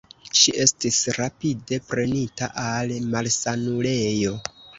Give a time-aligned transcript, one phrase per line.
[0.37, 4.35] Ŝi estis rapide prenita al malsanulejo.